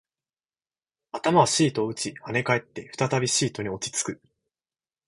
[1.11, 4.21] 頭はシートを打ち、跳ね返って、再びシートに落ち着く